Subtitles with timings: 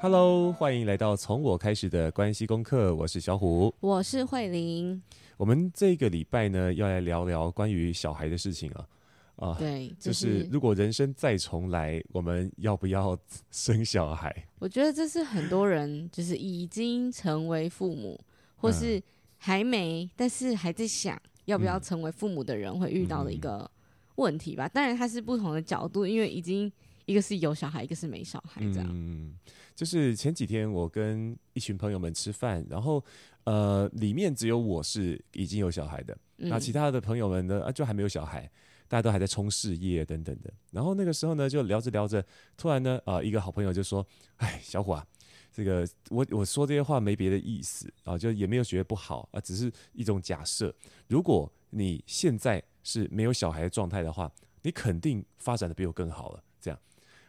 [0.00, 2.94] Hello，欢迎来到从我开始的关系功课。
[2.94, 5.02] 我是小虎，我是慧玲。
[5.36, 8.86] 我们这个礼拜呢，要来聊聊关于小孩的事情啊。
[9.34, 13.18] 啊，对，就是如果人生再重来，我们要不要
[13.50, 14.32] 生小孩？
[14.60, 18.20] 我觉得这是很多人就是已经成为父母，
[18.56, 19.02] 或是
[19.36, 23.68] 还没，嗯、但是还在想要不要成为父母的人会遇到的一个
[24.14, 24.68] 问题吧。
[24.68, 26.70] 嗯、当然，它是不同的角度，因为已经
[27.08, 28.86] 一个是有小孩，一个是没小孩，这样。
[28.90, 29.34] 嗯
[29.74, 33.02] 就是前几天我跟一群朋友们吃饭，然后
[33.44, 38.50] 呃里面只有我是已经有小孩的，那、嗯、其他的朋友们呢啊就还没有小孩，
[38.88, 40.52] 大家都还在冲事业等等的。
[40.72, 42.22] 然后那个时候呢就聊着聊着，
[42.56, 44.04] 突然呢啊、呃、一个好朋友就说
[44.38, 45.06] ：“哎，小虎啊，
[45.52, 50.74] 这个我我说这些话没别的意思啊，就也没有觉得不好啊，只是一种假设。
[51.06, 54.30] 如果你现在是没有小孩的状态的话，
[54.62, 56.78] 你肯定发展的比我更好了。”这样。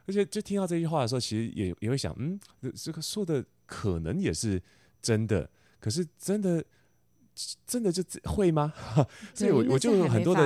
[0.10, 2.40] 而且就听到这句话的时候，其实也也会想，嗯，
[2.76, 4.60] 这个说的可能也是
[5.04, 5.48] 真的，
[5.80, 6.66] 可是真的
[7.68, 8.74] 真的就会吗？
[9.36, 10.42] 所以我我就有很多的，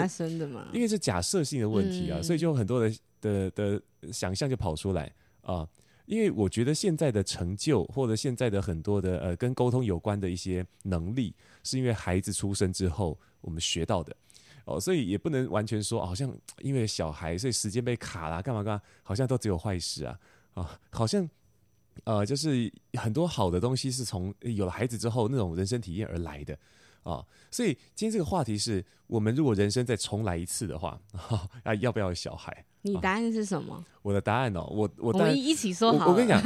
[0.73, 5.09] 因为是假设性的问题啊，所以就有很多的的的想象就跑出来
[5.43, 5.65] 啊。
[6.05, 11.33] 因为我觉得现在的成就或者现在的很多的呃跟沟通有关的一些能力，
[11.63, 14.13] 是因为孩子出生之后我们学到的。
[14.65, 20.17] 哦，所以也不能完全说，好像因为小孩，所以时间被卡了，干嘛干嘛，好像都只有坏事啊
[20.53, 21.29] 啊，好像
[22.05, 26.57] 呃，就是很多好的东西是从有了孩子之后那种人生体验而来的
[27.03, 27.25] 啊。
[27.51, 30.99] 所以今天这个话题是我们如果人生再重来一次的话，
[31.63, 32.65] 啊，要不要有小孩？
[32.83, 33.83] 你答案是什么？
[34.01, 36.07] 我的答案哦，我我我们一起说好。
[36.11, 36.41] 我跟你讲，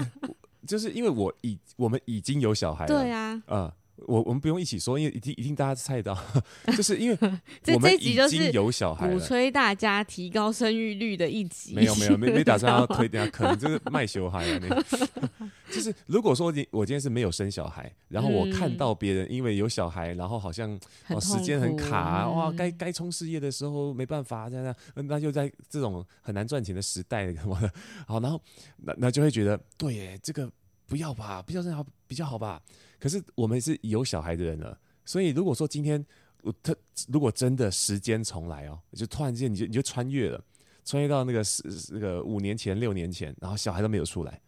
[0.66, 3.72] 就是因为我已我们已经有小孩了，对啊，嗯。
[3.96, 6.16] 我我们不用一起说，因为一定一定大家猜到，
[6.76, 7.18] 就是因为
[7.74, 11.74] 我们已经有小孩了，鼓吹大家提高生育率的一集。
[11.74, 14.60] 没有没有没没打算要推，等下可能就是卖小孩啊。
[14.60, 14.82] 那
[15.72, 20.78] 就是如果说你我今天是没有生小孩，然后我看到别人因为有小孩，然后好像
[21.08, 27.70] 哦时间很卡啊，哇，该该冲事业的时候没办法这样，那就在这种很难赚钱的时代什么的，
[28.06, 28.40] 好，然后
[28.78, 30.50] 那那就会觉得对耶，这个
[30.86, 32.60] 不要吧，比较好比较好吧。
[33.04, 36.02] 可是我们是有小孩的人了，所以如果说今天
[36.40, 36.74] 我他
[37.06, 40.42] 如果真的时间重来哦，就突然间你就你就穿越了，
[40.86, 44.40] 穿越到那个是那个五年前六年前，然后小孩都没有出来，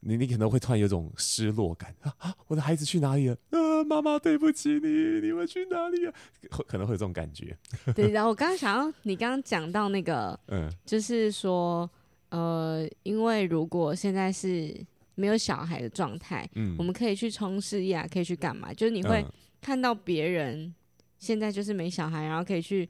[0.00, 2.34] 你你可能会突然有种失落感啊啊！
[2.48, 3.38] 我的孩子去哪里了？
[3.50, 4.88] 啊，妈妈对不起你，
[5.20, 6.14] 你们去哪里啊？
[6.50, 7.56] 会可能会有这种感觉。
[7.94, 11.88] 对，然后我刚刚想要你刚刚讲到那个， 嗯，就是说
[12.30, 14.74] 呃，因为如果现在是。
[15.16, 18.72] 没有小孩的状态，嗯，我们可以去冲事业啊，可以去干嘛？
[18.74, 19.24] 就是你会
[19.60, 20.74] 看到别人
[21.18, 22.88] 现在就是没小孩，然后可以去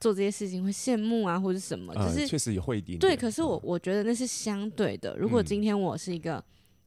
[0.00, 1.94] 做这些事情，会羡慕啊，或者什么？
[1.94, 2.98] 就是确实也会一点。
[2.98, 5.16] 对，可是我我觉得那是相对的。
[5.16, 6.42] 如果今天我是一个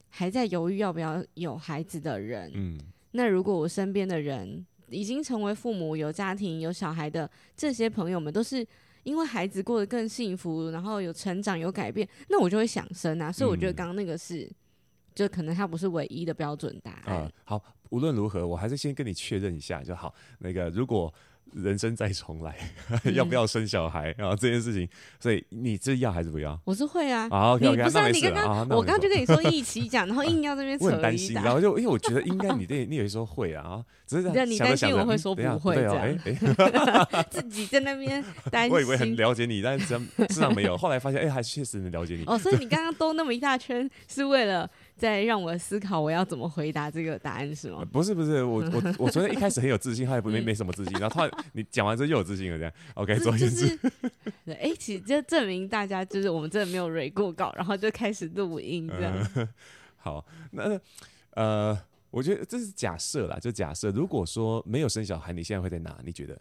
[0.10, 2.80] 还在犹豫要不要有孩子的人，嗯，
[3.12, 8.66] 那如果我身边的人已经成为父母、有家庭、有小孩的这些朋友们，都是
[9.04, 13.32] 因为孩子过得更幸福，然后有成长、有改变，那我就会想生啊。
[13.32, 14.50] 所以我觉得刚刚那个是。
[15.20, 17.24] 就可能它不是唯一的标准答案。
[17.26, 20.16] 嗯，好，无论如何，我还是先跟你确认一下就好。
[20.38, 21.14] 那个，如果
[21.52, 22.56] 人生再重来，
[22.90, 24.34] 嗯、 要不要生小孩啊？
[24.34, 24.88] 这件事情，
[25.20, 26.58] 所以你这要还是不要？
[26.64, 27.28] 我是会啊。
[27.30, 30.90] 好，okay, okay, 你不是、啊、你刚刚、啊、我刚刚就跟你说一起讲，然后硬要这边 扯。
[31.02, 34.50] 担心，然后就因为我觉得应该你对，你有时候会啊，只是 这样。
[34.50, 36.18] 你担心我会说不会这样？
[37.30, 38.72] 自己在那边担心。
[38.74, 40.78] 我以为很了解你，但是实际上没有。
[40.78, 42.24] 后来发现，哎、欸，还确实能了解你。
[42.28, 44.70] 哦，所以你刚刚兜那么一大圈，是为了。
[45.00, 47.84] 在让我思考我要怎么回答这个答案是吗？
[47.92, 53.76] 不是不是，我我 我昨天一开始很有自信，后来不没没什么自信，然后突然你讲完之后又有自信了，这样 OK，总之是
[54.46, 59.16] 对，哎、欸，其实就证明大家就是我们真的没有 read 过稿，然后就开始录音这样。
[59.36, 59.50] 呃、
[59.98, 60.80] 好，那
[61.36, 61.80] 呃，
[62.12, 65.98] 我觉得这是假设啦，就假设如果说没有生小孩，你现在会在哪？
[66.04, 66.40] 你觉得？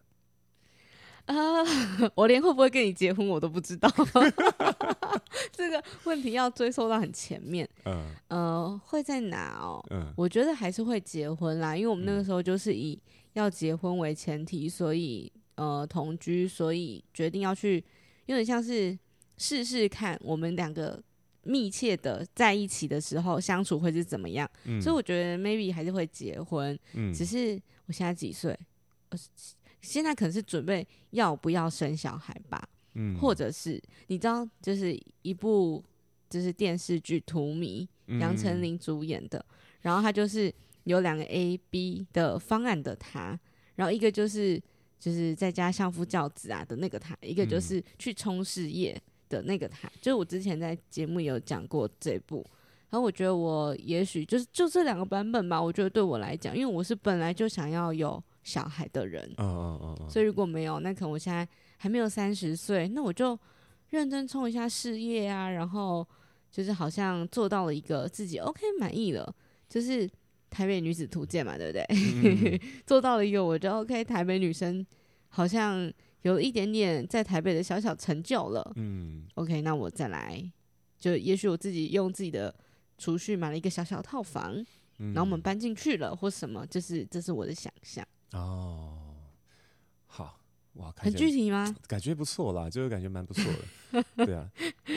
[1.28, 1.62] 啊，
[2.00, 3.88] uh, 我连会不会跟你结婚我都不知道，
[5.52, 7.68] 这个问题要追溯到很前面。
[7.84, 9.84] 嗯，呃，会在哪哦？
[9.90, 12.98] 嗯，我觉得还是会结婚啦，因为我们那个时候就是以
[13.34, 17.84] 要结婚为前提，所以呃同居，所以决定要去，
[18.24, 18.98] 有点像是
[19.36, 20.98] 试试看我们两个
[21.42, 24.50] 密切的在一起的时候相处会是怎么样。
[24.64, 26.78] 嗯，所以我觉得 maybe 还是会结婚。
[26.94, 28.58] 嗯，只是我现在几岁？
[29.10, 29.54] 二十七。
[29.80, 35.82] 现在可能是准备要不要生小孩吧，嗯，或者是你知道，就是一部
[36.28, 37.86] 就是电视剧《荼蘼》，
[38.18, 40.52] 杨丞琳主演的，嗯、然后他就是
[40.84, 43.38] 有两个 A、B 的方案的他，
[43.76, 44.60] 然后一个就是
[44.98, 52.44] 就是在家相夫教子啊的那个他，一个就是去冲事业的那个他，就是我之前在节目有讲过这部，
[52.90, 55.60] 然后我觉得我也许就是就这两个版本吧。
[55.60, 61.46] 我觉得对我来讲，因为我是本来就想要有小孩的人，嗯嗯嗯嗯，所以如果没有，那可能我现在
[61.76, 63.38] 还没有三十岁，那我就
[63.90, 66.06] 认真冲一下事业啊，然后
[66.50, 69.34] 就是好像做到了一个自己 OK 满意了，
[69.68, 70.08] 就是
[70.48, 71.84] 台北女子图鉴嘛，对不对？
[71.90, 74.84] 嗯、 做到了一个我觉得 OK，台北女生
[75.28, 75.92] 好像
[76.22, 78.72] 有一点点在台北的小小成就了。
[78.76, 80.42] 嗯，OK，那我再来，
[80.98, 82.54] 就也许我自己用自己的
[82.98, 84.54] 储蓄买了一个小小套房，
[84.98, 88.06] 嗯、然后我们搬进去了，或什么，就是这是我的想象。
[88.32, 89.14] 哦，
[90.06, 90.38] 好
[90.74, 91.74] 哇，很具体吗？
[91.86, 94.04] 感觉不错啦，就是感觉蛮不错的。
[94.26, 94.50] 对啊，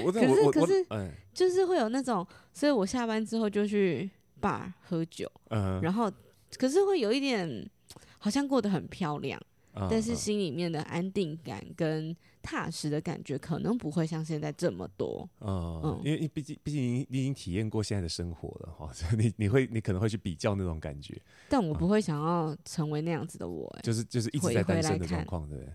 [0.04, 4.10] 我可是可是，嗯，就是会有那种，所以我下班之后就去
[4.42, 6.12] bar 喝酒，嗯，然后
[6.58, 7.70] 可是会有一点，
[8.18, 9.42] 好像过得很漂亮。
[9.90, 15.30] 但是心里面的安定感跟踏实的感觉，可能不会像现在这么多。
[15.40, 21.20] 嗯，嗯，因为毕竟毕竟你你已经体验过现在的生活了哈， 你你会你可能会去比较那种感觉。
[21.50, 25.74] 但我不会想要成为那样子的我，欸，就是就是一直在单身的状况，对不对？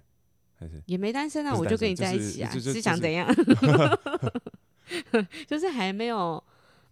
[0.58, 3.28] 还是也没单身啊，我就跟你在一起啊，是想怎样？
[5.46, 6.42] 就是还没有。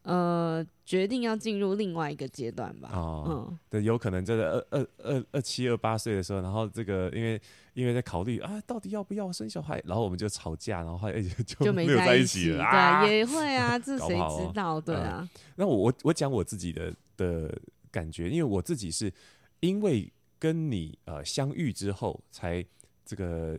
[0.02, 2.90] 呃，决定要进入另外一个阶段吧。
[2.92, 7.40] 哦，嗯，对，有可能真的二二二二七二八岁的时候，然后这个因为
[7.74, 12.58] 因为在考虑啊，到底要不要生小孩，然后我们就吵架，然后后来就没有在一起了。
[12.58, 14.80] 对啊，也会啊， 这谁知道？
[14.80, 15.18] 对啊。
[15.20, 17.60] 嗯，那我我我讲我自己的的
[17.90, 19.12] 感觉，因为我自己是
[19.60, 22.64] 因为跟你呃相遇之后，才
[23.04, 23.58] 这个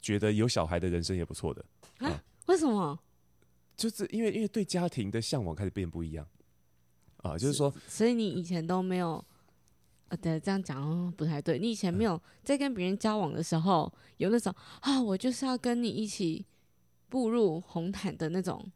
[0.00, 1.64] 觉得有小孩的人生也不错的。
[1.98, 2.22] 啊？
[2.46, 2.98] 为什么？
[3.76, 6.26] 就是因为因为对家庭的向往开始变不一样
[7.18, 9.24] 啊，就是说，所以你以前都没有，
[10.10, 11.56] 呃，对，这样讲不太对。
[11.58, 16.44] 你以前没有在跟别人交往的时候，有那种啊，我就是要跟你一起
[17.08, 18.70] 步入红毯的那种。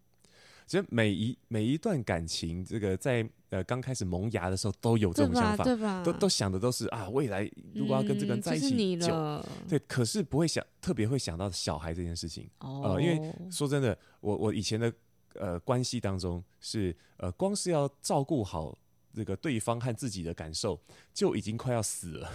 [0.66, 6.02] 其实每一每一段感情，这个在呃刚开始萌芽的时候，都有这种想法，对吧？
[6.04, 12.48] 都都想的都是啊，未来如果要跟这个人在一起久，嗯，就是你了，对，可是不会想特别会想到小孩这件事情。
[12.60, 14.90] 哦，呃，因为说真的，我我以前的
[15.34, 18.78] 呃关系当中是呃光是要照顾好。
[19.14, 20.78] 这个对方和自己的感受
[21.12, 22.32] 就已经快要死了，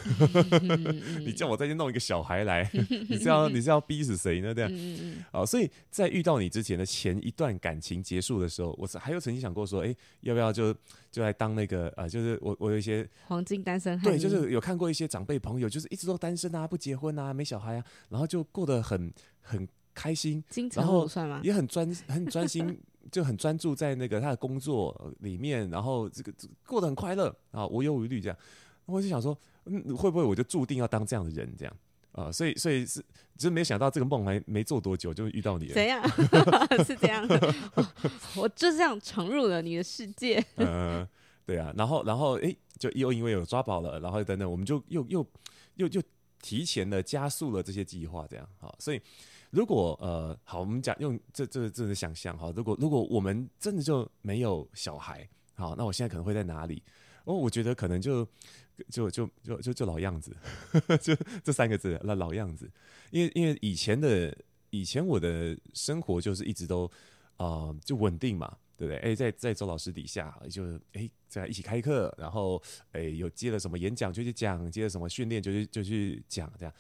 [1.20, 2.70] 你叫我再去弄一个小孩来，
[3.10, 4.54] 你是要你是要逼死谁呢？
[4.54, 4.72] 这样，
[5.32, 10.74] 啊，所以在遇到你之前的前一段感情结束的时候，我还有曾经想过说，哎，要不要就
[11.12, 19.12] 就来当那个呃，就是我我有一些黄金单身汉，对，就是有看过一些长辈朋友，就是一直都单身啊，不结婚啊，没小孩啊，然后就过得很
[19.42, 20.42] 很开心，
[20.80, 21.06] 然后
[21.44, 22.80] 也很专很专心。
[23.12, 26.34] 就很专注在那个他的工作里面，然后这个
[26.66, 28.38] 过得很快乐啊，无忧无虑这样。
[28.86, 31.76] 我就想说，嗯，会不会我就注定要当这样的人这样
[32.12, 32.32] 啊？
[32.32, 33.00] 所以，所以是，
[33.38, 35.74] 只是没想到这个梦还没做多久就遇到你了。
[35.76, 36.04] 怎样？
[36.84, 37.28] 是这样
[37.76, 37.84] 我，
[38.44, 40.44] 我就这样闯入了你的世界。
[40.56, 41.08] 嗯，
[41.46, 41.74] 对啊。
[41.78, 45.26] 然后，然后，哎，就又因为有抓宝了，然后等等，我们就又又
[45.76, 46.02] 又又
[46.42, 49.02] 提前的加速了这些计划，这样好，所以。
[49.52, 56.84] 如果呃好，我们讲用这这这个想象哈，如果如果我们真的就没有小孩，好，那我现在可能会在哪里？
[57.26, 58.24] 哦，我觉得可能就
[58.90, 60.36] 就就就就就老样子，
[60.72, 62.70] 呵 呵就这三个字，那老样子。
[63.12, 64.36] 因为因为以前的
[64.70, 66.90] 以前我的生活就是一直都
[67.38, 68.98] 啊、就稳定嘛，对不对？
[69.00, 76.74] 哎，在在周老师底下，就哎在一起开课，然后哎有接了什么演讲就去讲，接了什么训练就去就去讲这样，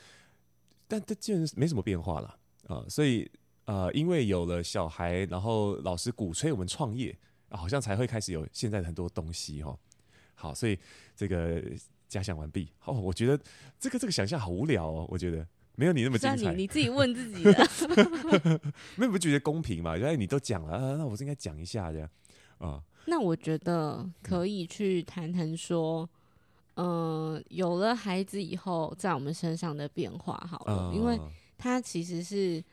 [0.87, 2.38] 但这基本没什么变化了。
[2.69, 3.29] 啊、呃，所以
[3.65, 7.17] 呃，因为有了小孩，然后老师鼓吹我们创业，
[7.49, 9.75] 啊，好像才会开始有现在的很多东西哈。
[10.35, 10.77] 好，所以
[11.15, 11.59] 这个
[12.07, 12.71] 假想完毕。
[12.85, 13.39] 哦，我觉得
[13.79, 15.07] 这个这个想象好无聊哦。
[15.09, 16.51] 我觉得没有你那么精彩。
[16.51, 17.69] 你你自己问自己的，
[18.97, 19.97] 没有不觉得公平嘛？
[19.97, 22.07] 原来你都讲了，啊，那我是应该讲一下这样
[22.59, 22.81] 啊。
[23.05, 26.07] 那我觉得可以去谈谈说，
[26.75, 31.19] 嗯、呃，有了孩子以后，在我们身上的变化好了，嗯、因为。
[31.59, 32.63] 它其实是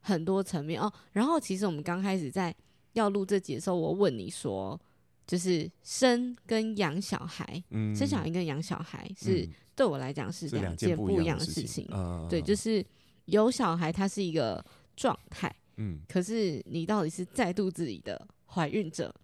[0.00, 0.92] 很多层面哦。
[1.12, 2.54] 然后，其实我们刚开始在
[2.92, 4.78] 要录这集的时候，我问你说，
[5.26, 11.86] 就是生跟养小孩，嗯、生小孩跟养小孩是、嗯、对我来讲是两件不一样的事情。
[12.28, 12.84] 对，就是
[13.26, 14.62] 有小孩，它是一个
[14.96, 19.14] 状态，嗯，可是你到底是在肚子里的怀孕者，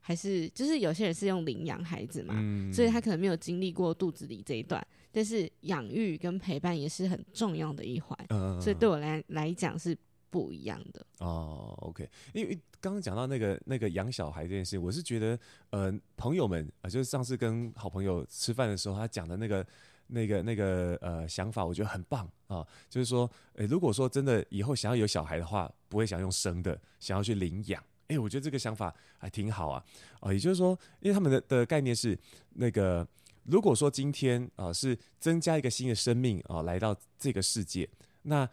[0.00, 4.86] 还是就是有些人是用领养孩子嘛，嗯、所以他可能没有经历过肚子里这一段。
[5.10, 9.96] 但是养育跟陪伴也是很重要的一环，嗯、所以对我来来讲是
[10.30, 11.04] 不一样的。
[11.18, 15.38] 哦，OK，因为刚刚讲到那个那个养小孩这件事，我是觉得，
[15.70, 19.66] 呃，朋友们啊，就是上次跟好朋友吃饭的时候，他讲的那个
[20.08, 22.66] 那个那个呃想法，我觉得很棒啊。
[22.88, 27.82] 就是说，诶，如果说真的以后想要有小孩的话，不会想用生的，想要去领养。
[28.08, 29.84] 哎、欸，我觉得这个想法还挺好啊，
[30.20, 32.18] 啊，也就是说，因为他们的的概念是
[32.54, 33.06] 那个，
[33.48, 37.88] 如果说今天啊是增加一个新的生命啊来到这个世界，
[38.22, 38.48] 那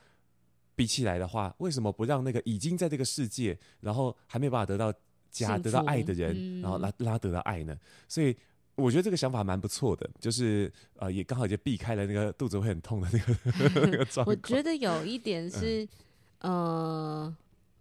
[0.75, 4.93] 比起来的话，为什么不让那个已经在这个世界，然后还没有办法得到
[5.29, 7.77] 家、得到爱的人，嗯、然后让让他得到爱呢？
[8.07, 8.35] 所以
[8.75, 14.27] 我觉得这个想法蛮不错的，就是呃，也刚好就避开了那个肚子会很痛的那个 那个状况。
[14.27, 15.83] 我觉得有一点是，
[16.39, 17.37] 嗯、呃。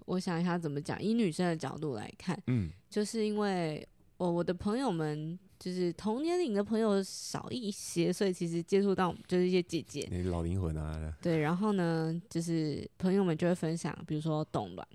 [0.07, 14.89] 我想一下怎么讲，以女生的角度来看，嗯，就是因为我我的朋友们就是同年龄的朋友少一些，所以其实接触到就是一些姐姐，那老灵魂啊，对，然后呢，就是朋友们就会分享，比如说冻卵，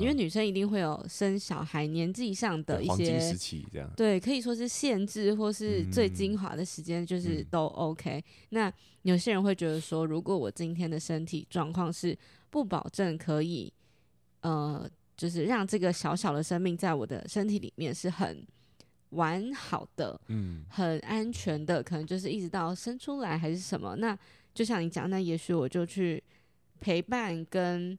[0.00, 8.18] 因为女生一定会有生小孩年纪上的一些时期，这样，对，可以说是限制或是最精华的时间，就是都 OK。
[8.18, 12.16] 嗯、那有些人会觉得说，如果我今天的身体状况是
[12.50, 13.72] 不保证可以。
[14.44, 14.84] 呃，
[15.16, 18.44] 就是让这个小小的生命在我的身体里面是很
[19.12, 23.96] 完好的，嗯，很安全的，可能就是一直到生出来还是什么。
[23.96, 24.16] 那
[24.52, 26.22] 就像你讲，那也许我就去
[26.80, 27.98] 陪伴跟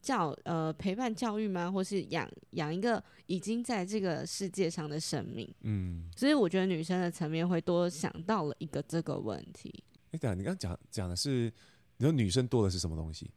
[0.00, 1.70] 教呃陪伴教育吗？
[1.70, 6.08] 或是养养一个已经在这个世界上的生命，嗯。
[6.16, 9.82] 所以我觉得女生的层面会多想到了一个这个问题。
[10.12, 11.52] 哎，等下你刚刚讲讲的是，
[11.98, 13.30] 你说女生多的是什么东西？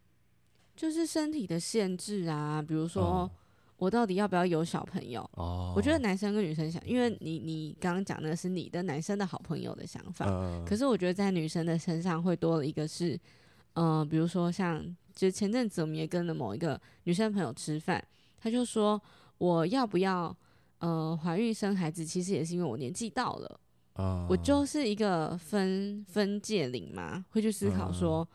[0.75, 3.29] 就是身体的限制啊，比如说
[3.77, 5.22] 我到底要不要有小朋友？
[5.34, 13.20] 哦，我觉得男生跟女生想，因为你你刚刚讲的是你的男生的好朋友的想法，嗯，可是我觉得在女生的身上会多了一个是，
[13.74, 18.01] 嗯，呃，比如说像，就前阵子我们也跟了某一个女生朋友吃饭，
[18.38, 19.01] 她就说
[19.38, 20.36] 我要不要
[20.80, 23.60] 呃怀孕生孩子，其实也是因为我年纪到了，
[23.96, 28.27] 嗯，我就是一个分分界岭嘛，会去思考说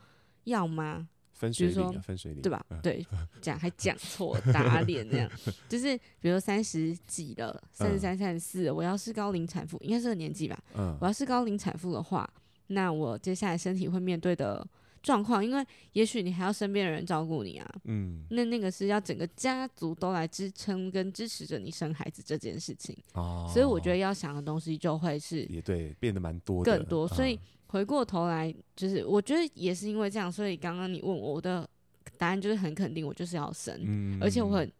[0.43, 1.07] 要吗？
[1.39, 2.61] 分水岭、啊，分水岭，对吧？
[2.69, 3.05] 嗯、对，
[3.41, 5.31] 讲还讲错，打脸那样，
[5.69, 10.59] 就是比如说三十几了，三十三、三十四，我要是高龄产妇，应该是这个年纪吧？
[10.75, 12.29] 嗯，我要是高龄产妇的话，
[12.67, 14.67] 那我接下来身体会面对的
[15.01, 27.39] 状况，因为也许你还要身边的人照顾你啊，嗯，那那个是要整个家族都来支撑跟支持着你生孩子这件事情，哦，所以我觉得要想的东西就会是也对，变得蛮多，更多，所以。
[27.71, 31.69] 回过头来，就是我觉得也是因为这样，所以刚刚你问我，我的
[32.17, 34.71] 答案就是很肯定，我就是要生，嗯、而且我很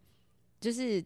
[0.59, 0.99] 就是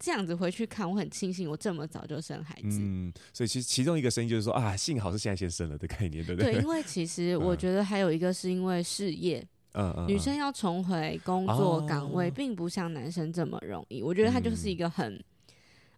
[0.00, 2.80] 这样子回去看，我很庆幸我这么早就生孩子。
[2.80, 6.54] 嗯，所以其实其中一个声音就是说啊，幸好是现在先生了的概念，对不对？
[6.54, 14.02] 对，因为其实我觉得还有一个是因为事业，嗯嗯，女生要重回工作岗位，并不像男生这么容易。
[14.02, 15.22] 我觉得他就是一个很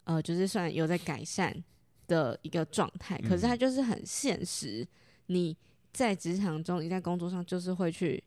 [0.03, 1.57] 呃，就是算有在改善
[2.09, 4.85] 的一个状态，可是他就是很现实。
[5.27, 5.57] 你
[5.93, 8.23] 在职场中，你在工作上就是会去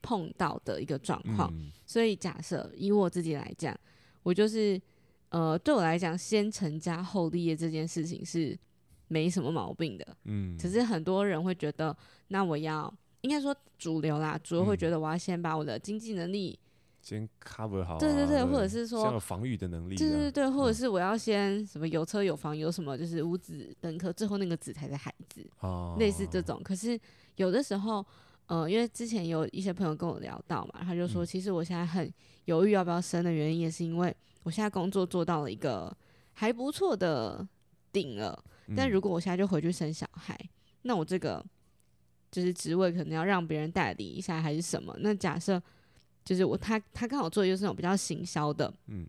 [0.00, 3.78] 碰到的一个状况，嗯、所以假设以我自己来讲，
[4.26, 4.80] 我就是
[5.28, 8.58] 呃，对我来讲，先成家后立业这件事情是
[9.06, 10.04] 没什么毛病的。
[10.24, 16.58] 嗯，只是很多人会觉得，那我要应该说主流啦，主流会觉得我要先把我的经济能力。
[17.00, 26.60] 先 cover 好，对对对，或者是说像有防御的能力，对对对，或者是我要先什么有车有房有什么，就是五子登科，最后那个子才是孩子，哦，类似这种。
[26.64, 26.98] 可是
[27.36, 28.04] 有的时候，
[28.46, 32.12] 呃，因为之前有一些朋友跟我聊到嘛，他就说，其实我现在很
[32.46, 35.94] 犹豫要不要生的原因，也是因为我现在工作做到了一个
[36.32, 37.46] 还不错的
[37.92, 38.42] 顶了，
[38.76, 40.38] 但如果我现在就回去生小孩，
[40.82, 41.44] 那我这个
[42.30, 44.96] 就是职位可能要让别人代理一下，还是什么？
[45.00, 45.62] 那假设。
[46.24, 49.06] 就是我他他刚好做的就是那种比较行销的，嗯，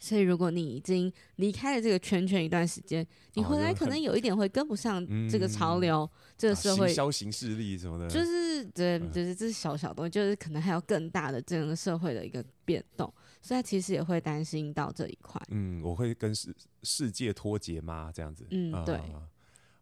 [0.00, 15.40] 所以如果你已经离开了这个圈圈一段时间，你回来可能有一点会跟不上这个潮流，嗯、这个社会、啊、行销形式力什么的，就是对，就是这是小小东西，就是可能还有更大的这个社会的一个变动，所以他其实也会担心到这一块。
[15.50, 16.52] 嗯，我会跟世
[16.82, 18.10] 世界脱节吗？
[18.12, 18.98] 这样子，嗯，对。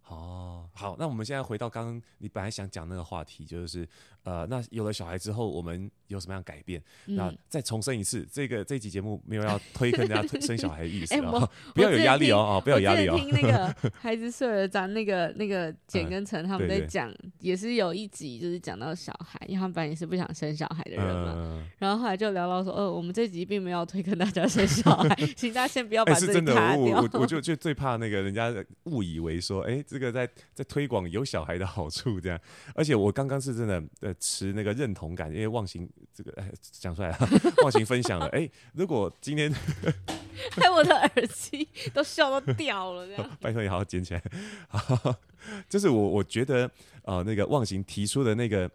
[0.08, 3.86] 哦，好，那我们现在回到刚刚你本来想讲那个话题，就是
[4.28, 6.78] 呃，那有了小孩之后，我们有什么样改变？
[7.06, 13.16] 嗯、那再重申一次，这个这集节目没有要推坑大家 生小孩的意思啊、欸， 不要有压力哦，哦，不要有压力哦。
[13.16, 27.00] 听那个 孩子睡了，咱那个那个简跟陈他们在讲，也是有一集就是讲到小孩，因为他们本来也是不想生小孩的人嘛，嗯、然后后来就聊到说，呃，我们这集并没有推坑大家生小孩，请大家先不要把这个卡掉。
[27.00, 28.52] 我我就就最怕那个人家
[28.84, 32.38] 误以为说，哎、欸，这个在在推广有小孩的好处这样，
[32.74, 37.18] 而且我刚刚是真的呃持那个认同感，因为忘形这个哎讲出来了，
[37.62, 39.52] 忘形分享了，哎、欸，如果今天
[40.60, 44.22] 哎我的耳机都笑到掉了这样， 拜托你好好捡起来，
[45.68, 46.70] 就是我我觉得
[47.02, 48.70] 呃那个忘形提出的那个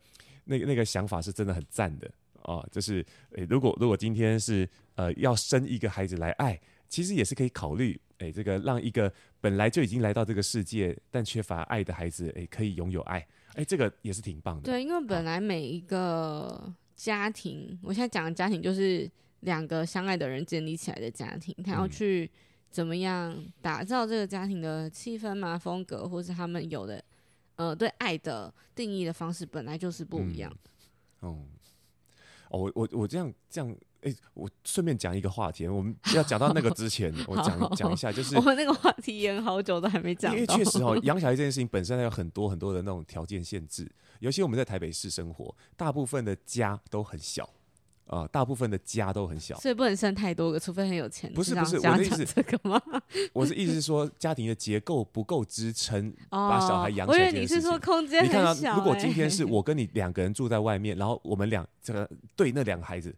[0.46, 2.10] 那个那个想法是真的很赞的。
[2.44, 3.02] 啊，就是
[3.38, 6.60] 诶，如果如果今天是呃要生一个孩子来爱，
[6.90, 9.10] 其实也是可以考虑，诶，这个让一个
[9.40, 14.64] 本来就已经来到这个世界但缺乏爱的孩子，诶，可以拥有爱，诶，这个也是挺棒的。
[14.64, 19.10] 对，因为本来每一个家庭，我现在讲的家庭就是
[19.42, 22.30] 两个相爱的人建立起来的家庭，他要去
[22.70, 27.04] 怎么样打造这个家庭的气氛嘛、风格，或是他们有的。
[27.56, 30.52] 呃，对爱的定义的方式本来就是不一样。
[31.22, 31.38] 嗯、哦，
[32.50, 40.34] 哦，我我我这样这样，哎、欸，我顺便讲一个话题，我们要讲到那个之前， 我讲讲一下，就是我们那个话题演好久都还没讲。
[40.34, 47.50] 因为确实哦， 养小孩这件事情本身还有很多很多的那种条件限制，尤其我们在台北市生活，大部分的家都很小。
[48.06, 51.32] 啊、呃，大部分的家都很小，所以不能生太多个，除非很有钱。
[51.34, 52.80] 不是不是，我的意思这个吗？
[53.32, 57.18] 我是意思是说，家庭的结构不够支撑把小孩养起来。
[57.18, 58.54] 我以为你是说空间很小、欸。
[58.56, 63.16] 你看啊，如果今天是我跟你两个人住在外面，然后我们两这个对那两个孩子，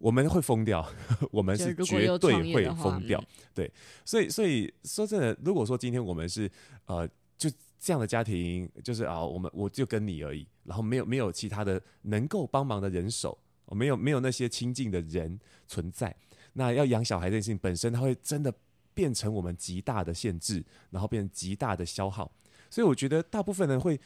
[0.00, 0.84] 我们会疯掉，
[1.30, 3.22] 我们是绝对会疯掉。
[3.54, 3.70] 对，
[4.04, 6.50] 所以所以说真的，如果说今天我们是
[6.86, 13.38] 呃就这样的家庭，就是啊，我们我就跟你而已，然后没有没有其他的能够帮忙的人手。
[13.72, 15.38] 没有没有那些亲近的人
[15.68, 16.12] 存在，
[16.54, 18.52] 那要养小孩这件事情本身，它会真的
[18.92, 22.28] 变成我们极大的限制，然后变成极大的消耗。
[22.68, 23.96] 所以我觉得大部分人会，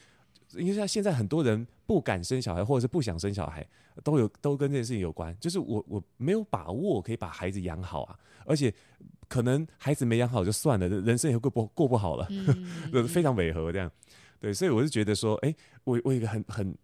[0.57, 3.65] 因为像现在很多人不敢生小孩，或者是不想生小孩，
[4.03, 5.35] 都有都跟这件事情有关。
[5.39, 8.73] 就是我我没有把握可以把孩子养好啊，而且
[9.27, 12.27] 可能孩子没养好就算了，人生也会过不过不好了，
[12.91, 13.91] 嗯、非常违和这样。
[14.39, 16.77] 对，所以我是觉得说，哎，我我有一个很很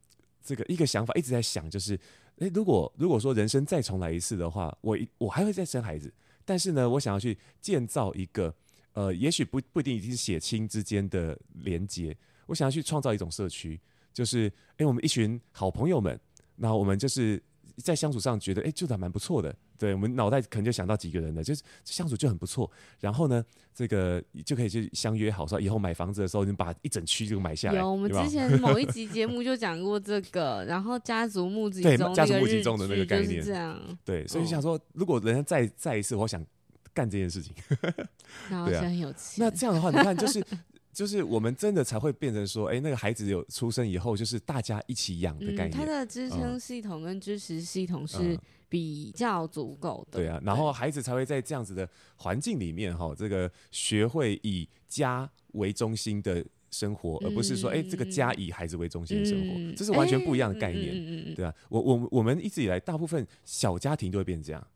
[0.43, 1.99] 这个一个想法一直在想，就是。
[2.37, 6.11] 诶，如果如果说人生再重来一次的话，我我还会再生孩子，
[6.43, 8.51] 但是呢，我想要去建造一个，
[8.93, 12.17] 呃，也许不不一定已经是血亲之间的连结，
[12.51, 13.79] 我想要去创造一种社区，
[14.13, 16.19] 就是诶，我们一群好朋友们，
[16.57, 17.41] 那我们就是。
[17.77, 19.55] 在相处上觉得哎，就、欸、还蛮不错的。
[19.77, 22.69] 对，我们脑袋可能就想到几个人的，就是相处就很不错。
[22.99, 27.79] 然后呢，这个就可以去相约好说，以后买房子的时候，你把一整区就买下来。
[27.79, 33.79] 有，我们之前某一集节目就讲过这个，然后家族募集中对家族募集中的那个概念，这样。
[34.03, 36.45] 对，所以想说，如果人家再再一次，我想
[36.93, 37.55] 干这件事情。
[38.51, 39.37] 然后现在很有钱。
[39.37, 40.43] 那这样的话，你看就是。
[40.93, 45.71] 就是我们真的才会变成说，哎、欸，那个孩子有出生以后，就是大家一起养的概念。
[45.71, 50.21] 嗯、他的支撑系统跟支持系统是比较足够的、嗯。
[50.21, 64.67] 对啊，然后孩子才会在这样子的环境里面，哈，这个学会以家为中心的生活，而不是说，哎、欸，这个家以孩子为中心的生活，嗯、这是完全不一样的概念，欸、对啊，我我我们一直以来，大部分小家庭都会变这样，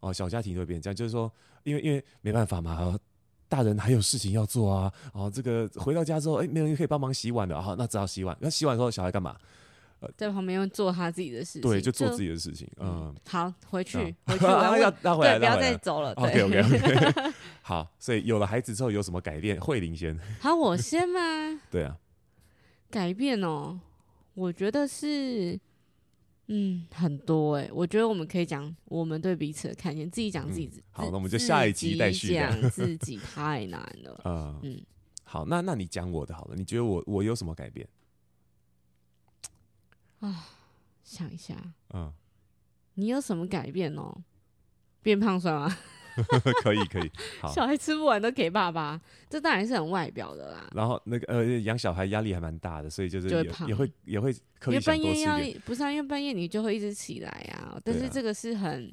[0.00, 1.32] 哦，小家庭都会变这样，就是说，
[1.64, 2.98] 因为因为没办法嘛。
[3.52, 8.34] 大人还有事情要做啊，哦，这个回到家之后，哎，没有人可以帮忙洗碗的，好，那只好洗碗。
[8.40, 9.36] 那洗碗之后，小孩干嘛？
[10.00, 11.60] 呃，在旁边做他自己的事情。
[11.60, 12.66] 对，就做自己的事情。
[12.78, 16.14] 嗯，好，回去，回去， 要要回来，不要再走了。
[16.14, 17.32] OK OK。
[17.60, 19.60] 好，所以有了孩子之后有什么改变？
[19.60, 20.18] 慧玲先。
[20.40, 21.20] 好，我先吗？
[21.70, 21.94] 对啊。
[22.90, 23.78] 改变哦，
[24.32, 25.60] 我觉得是。
[26.54, 30.82] 嗯，很多哎、欸，我觉得我们可以讲我们对彼此的看见，自己讲自己、嗯。
[30.90, 32.34] 好，那我们就下一集再续。
[32.34, 34.20] 讲自己太难了。
[34.26, 34.82] 嗯嗯，
[35.24, 37.88] 好，那那你讲我的好了，你觉得我我有什么改变？
[40.20, 40.46] 啊，
[41.02, 41.56] 想一下，
[41.94, 42.12] 嗯，
[42.94, 44.22] 你有什么改变哦？
[45.00, 45.74] 变胖算吗？
[46.62, 50.68] 可以可以，好，小孩吃不完都给爸爸，这当然是很外表的啦。
[50.74, 55.14] 然后那个呃，养小孩压力还蛮大的，所以就是也，就会也会也会刻意想多吃点。
[55.14, 57.80] 因为半夜要不是啊，因为半夜你就会一直起来啊。
[57.84, 58.90] 但是这个是很，啊、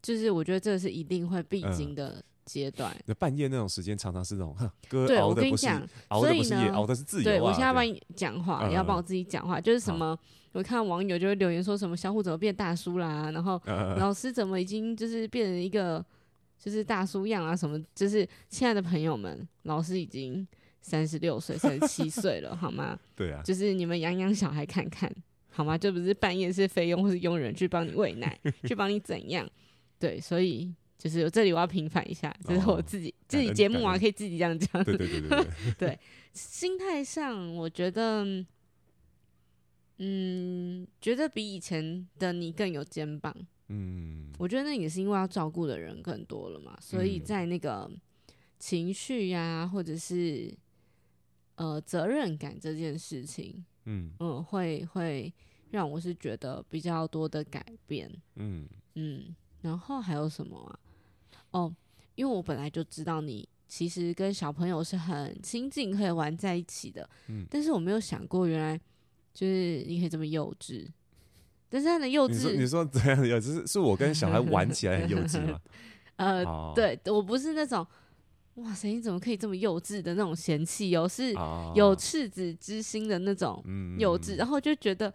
[0.00, 2.94] 就是我觉得这个是一定会必经的阶段。
[3.06, 4.56] 那、嗯、半夜那种时间常常是那种，
[4.88, 5.66] 哥熬的不是
[6.08, 7.32] 熬的不是夜，熬的是自己、啊。
[7.32, 10.18] 对，我现在要帮你讲话，也要帮我自己讲话，就是什么。
[10.52, 13.58] 我看网友就会留言说什么小虎怎么变大叔啦，然后
[13.96, 16.04] 老师怎么已经就是变成一个
[16.58, 20.46] 就是大叔样啊什么，就是亲爱的朋友们，老师已经
[20.82, 22.98] 三十六岁、 三十七岁了，好吗？
[23.16, 25.10] 对啊，就是你们养养小孩看看，
[25.48, 25.78] 好吗？
[25.78, 29.48] 就不是半夜是菲佣或是佣人去帮你喂奶，去帮你怎样？
[29.98, 30.70] 对，所以
[31.02, 34.84] 就是这里我要平反一下，就是我自己、哦、自己节目啊，可以自己这样讲。
[34.84, 36.00] 对对对对对， 对，
[36.32, 38.46] 心态上我觉得。
[40.04, 43.32] 嗯，觉得比以前的你更有肩膀。
[43.68, 47.88] 嗯，我觉得那也是因为要照顾的人更多了嘛，所以在那个
[48.58, 50.52] 情绪呀、啊，或者是
[51.54, 55.32] 呃责任感这件事情，嗯嗯，会会
[55.70, 58.10] 让我是觉得比较多的改变。
[58.36, 60.78] 嗯嗯，然后还有什么啊？
[61.52, 61.74] 哦，
[62.14, 67.08] 因为我本来就知道你其实跟小朋友是很亲近，可以玩在一起的。
[67.28, 68.80] 嗯，但是我没有想过原来。
[69.34, 70.86] 就是你可以这么幼稚，
[71.70, 73.44] 但是他的幼稚，你说你说怎样幼稚？
[73.44, 75.58] 是是我跟小孩玩起来很幼稚吗？
[76.16, 77.86] 呃，哦、对我不是那种，
[78.56, 81.32] 哇塞，你怎么可以这么幼稚的那种嫌弃哦，是
[81.74, 83.64] 有赤子之心的那种
[83.98, 85.10] 幼稚，哦、然后就觉得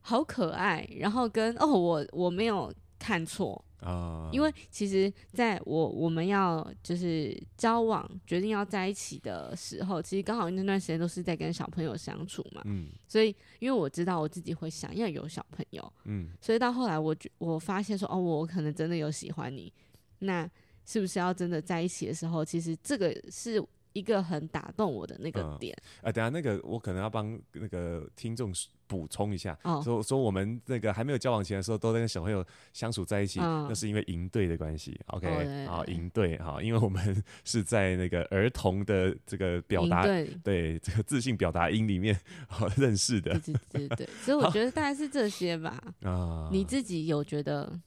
[0.00, 3.64] 好可爱，然后跟哦，我我没有看错。
[3.80, 19.72] 啊，因为其实在我我们要就是交往决定要在一起的时候，其实刚好那段时间都是在跟小朋友相处嘛，嗯，所以因为我知道我自己会想要有小朋友，嗯，所以到后来我我发现说哦，我可能真的有喜欢你，
[20.20, 20.48] 那
[20.86, 23.60] 是不是要真的在一起的时候，其实这个是。
[23.92, 28.52] 一个很打动我的那个点，啊、呃，等下那个我可能要帮那个听众
[28.86, 43.38] 补充一下，哦、说说我们那个还没有交往前的时候，都在跟小朋友相处在一起，嗯、那是因为营队的关系，OK，好，营队，好，因为我们 是在那个儿童的这个表达，对，对，这个自信表达音里面 好认识的，
[43.70, 47.80] 对对对，所以我觉得大概是这些吧，啊、哦，你自己有觉得？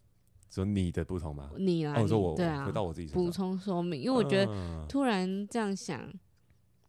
[0.50, 1.52] 说你的不同吗？
[1.58, 6.12] 你啊，哦，说我对啊，回到我自己身上补充说明，因为我觉得突然这样想，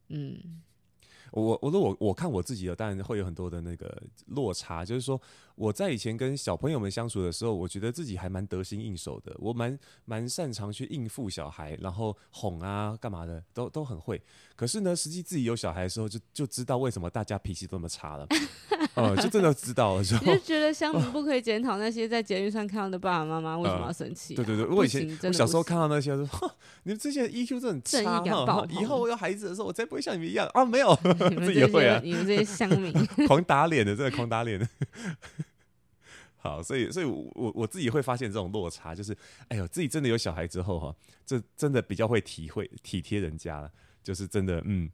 [0.08, 0.62] 嗯。
[1.32, 4.84] 嗯我我说我我看我自己的，当然会有很多的那个落差。
[4.84, 5.20] 就是说，
[5.54, 14.22] 我在以前跟小朋友们相处的时候，我觉得自己还蛮得心应手的，我蛮蛮擅长去应付小孩，然后哄啊干嘛的，都都很会。
[14.54, 18.26] 可是呢，实际自己有小孩的时候，就就知道为什么大家脾气这么差了。
[18.94, 20.04] 哦、嗯，就真的知道了。
[20.04, 24.34] 就觉得乡民 不可以检讨那些在捷运上看到的爸爸妈妈为什么要生气？
[24.34, 30.98] 对对对，我以前我小时候看到那些，说你们这些 EQ 真的很差哈，以后我有孩子的时候，我才不会像你们一样啊，没有。
[31.30, 32.92] 你们这些，会啊、你们这些乡民，
[33.26, 34.68] 狂打脸的，真的狂打脸的。
[36.38, 39.16] 好，所以，所以我我自己会发现这种落差，就是，
[39.48, 43.68] 哎呦，自己真的有小孩之后哈，这真的比较会体会体贴人家了，
[44.00, 44.88] 就是真的，嗯，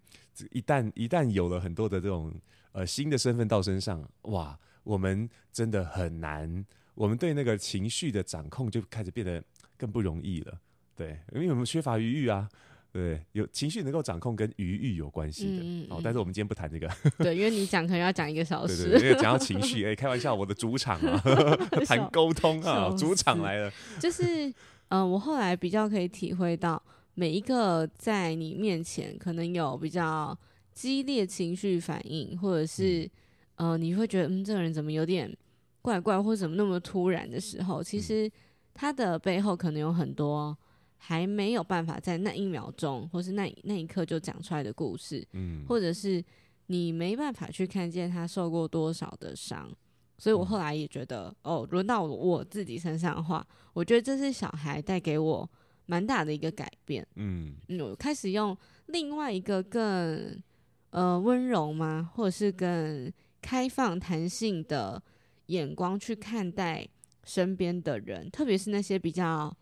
[0.50, 2.32] 一旦一旦有了很多的这种
[2.72, 9.44] 呃新的身份到身上，哇，我们真的很难，我们对那个情绪的掌控就开始变得
[9.76, 10.58] 更不容易了，
[10.96, 12.48] 对，因为我们缺乏余裕啊。
[12.92, 16.86] 对，有情绪能够掌控跟余欲有关系的，嗯嗯、哦，但是我们今天不谈这个。
[17.16, 18.90] 对，因为你讲可能要讲一个小时。
[18.92, 21.18] 对对，因为讲到情绪，哎，开玩笑，我的主场啊，
[21.88, 23.72] 谈沟通啊，主场来了。
[23.98, 24.46] 就是，
[24.88, 26.82] 嗯、呃，我后来比较可以体会到，
[27.14, 30.38] 每一个在你面前可能有比较
[30.74, 33.10] 激烈情绪反应，或者是，
[33.54, 35.34] 嗯、呃，你会觉得，嗯，这个人怎么有点
[35.80, 38.30] 怪怪，或者怎么那么突然的时候，其实
[38.74, 40.54] 他的背后可能有很多。
[41.04, 46.24] 还没有办法在那一秒钟，或是那那一刻就讲出来的故事，嗯，或者是
[46.66, 49.68] 你没办法去看见他受过多少的伤，
[50.16, 55.50] 所以我后来也觉得，嗯、哦，轮到我自己身上的话，我觉得这是小孩带给我
[55.86, 60.40] 蛮大的一个改变，嗯，嗯，我开始用另外一个更
[60.90, 65.02] 呃温柔吗，或者是更开放弹性的
[65.46, 66.86] 眼光去看待
[67.24, 69.52] 身边的人，特别是那些比较。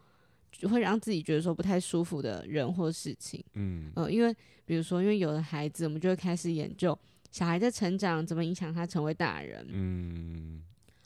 [0.52, 4.34] 就会让自己觉得说不太舒服的人或事情，嗯，呃，因为
[4.64, 6.96] 比如说，因为有了孩子，我们就会开始研究
[7.30, 10.62] 小孩的成长怎么影响他成为大人，嗯，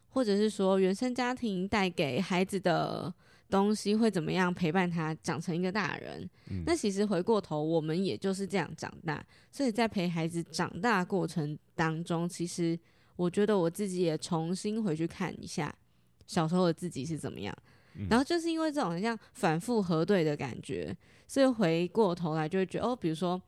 [0.09, 3.13] 或者是说原生家庭带给孩子的
[3.51, 6.29] 东西会怎么样陪伴他长成一个大人。
[6.51, 12.79] 嗯，那其实回过头，我们也就是这样长大，所以在陪孩子长大过程当中，其实
[13.15, 15.73] 我觉得我自己也重新回去看一下
[16.27, 17.57] 小时候的自己是怎么样。
[18.11, 20.97] 然后就是因为这种很像反复核对的感觉，
[21.29, 23.41] 所以回过头来就会觉得哦，比如说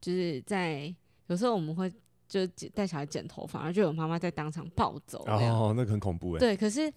[0.00, 0.92] 就是在
[1.28, 1.88] 有时候我们会
[2.26, 5.24] 就带小孩剪头发，然后就有妈妈在当场暴走。
[5.26, 6.38] 哦，那个很恐怖哎。
[6.40, 6.92] 对，可是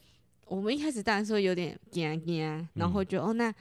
[0.45, 3.53] 我们一开始当然说有点惊惊，然后就、嗯、哦，那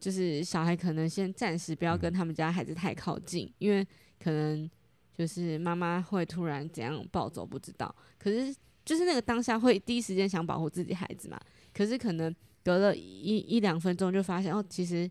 [0.00, 3.86] 就是小孩可能先暂时不要跟他们家孩子太靠近，嗯、因为
[4.18, 4.70] 可能
[5.14, 7.94] 就是妈妈会突然怎样暴走，不知道。
[8.18, 11.38] 可是就是那个当下会第一时间想保护自己孩子嘛，
[11.74, 12.34] 可是可能。
[12.68, 15.10] 隔了一一两分钟，就发现哦，其实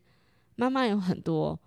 [0.54, 1.58] 妈妈有很多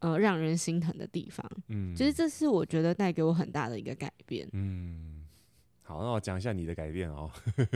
[0.00, 1.50] 呃让人心疼的地方。
[1.68, 4.46] 嗯，其实这是我觉得带给我很大的一个改变。
[4.52, 5.24] 嗯，
[5.82, 7.30] 好，那我讲一下你的改变哦。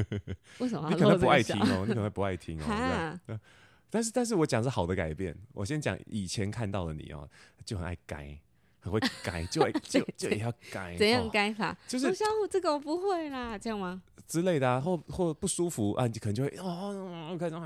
[0.61, 0.90] 为什么？
[0.90, 2.64] 你可能不爱听哦，你可能不爱听哦。
[2.66, 3.20] 哈
[3.88, 5.35] 但是，但是我讲是好的改变。
[5.54, 7.26] 我先讲以前看到的你哦，
[7.64, 8.38] 就很爱改。
[8.83, 10.95] 很会改，就 就就也要改。
[10.99, 11.75] 怎样改法？
[11.88, 14.03] 就是小虎这个我不会啦，这样吗？
[14.29, 17.57] 之类的啊，或或不舒服啊，你可能就会哦，开始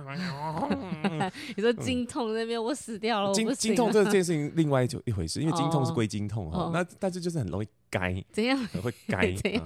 [1.55, 6.71] 你说经痛那边我死掉了，经经痛这件事情另外就一回事，因为经痛是归经痛哈。
[6.73, 8.59] 那但是就是很容易改，怎样？
[8.59, 9.63] 很会改，怎样？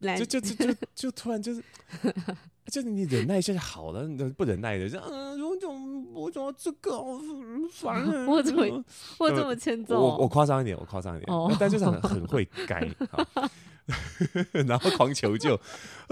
[0.00, 1.62] 就就就就就突然就是，
[2.70, 7.04] 就是你忍耐一下就好了，你不忍耐的就嗯，有种我怎么这个好
[7.72, 8.84] 烦，我怎么
[9.18, 9.98] 我怎么欠揍？
[10.00, 12.88] 我我夸张一点，我夸张一点，但就是很很会改。
[14.66, 15.60] 然后狂求救。